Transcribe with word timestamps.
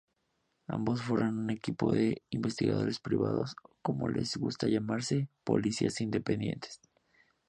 Ambos 0.65 1.03
forman 1.03 1.37
un 1.37 1.49
equipo 1.51 1.91
de 1.91 2.23
investigadores 2.31 2.97
privados, 2.99 3.55
o 3.61 3.75
como 3.83 4.09
les 4.09 4.35
gusta 4.35 4.65
llamarse, 4.67 5.29
"policías 5.43 6.01
independientes". 6.01 6.81